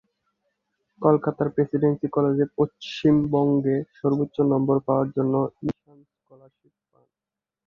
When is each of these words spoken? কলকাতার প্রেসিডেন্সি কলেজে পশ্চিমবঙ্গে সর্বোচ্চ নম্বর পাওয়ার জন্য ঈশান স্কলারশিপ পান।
কলকাতার 1.01 1.47
প্রেসিডেন্সি 1.55 2.07
কলেজে 2.15 2.45
পশ্চিমবঙ্গে 2.57 3.75
সর্বোচ্চ 3.99 4.37
নম্বর 4.51 4.77
পাওয়ার 4.87 5.07
জন্য 5.15 5.33
ঈশান 5.67 5.97
স্কলারশিপ 6.11 6.73
পান। 6.81 7.05